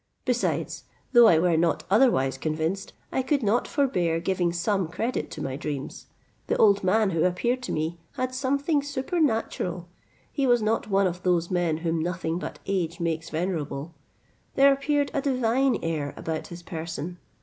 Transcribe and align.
Besides, 0.25 0.85
though 1.13 1.27
I 1.27 1.37
were 1.37 1.55
not 1.57 1.83
otherwise 1.91 2.35
convinced, 2.35 2.93
I 3.11 3.21
could 3.21 3.43
not 3.43 3.67
forbear 3.67 4.19
giving 4.19 4.51
some 4.51 4.87
credit 4.87 5.29
to 5.29 5.43
my 5.43 5.55
dreams. 5.55 6.07
The 6.47 6.57
old 6.57 6.83
man 6.83 7.11
who 7.11 7.23
appeared 7.23 7.61
to 7.61 7.71
me 7.71 7.99
had 8.13 8.33
something 8.33 8.81
supernatural, 8.81 9.87
he 10.31 10.47
was 10.47 10.63
not 10.63 10.89
one 10.89 11.05
of 11.05 11.21
those 11.21 11.51
men 11.51 11.77
whom 11.85 11.99
nothing 11.99 12.39
but 12.39 12.57
age 12.65 12.99
makes 12.99 13.29
venerable; 13.29 13.93
there 14.55 14.73
appeared 14.73 15.11
a 15.13 15.21
divine 15.21 15.77
air 15.83 16.15
about 16.17 16.47
his 16.47 16.63
person. 16.63 17.19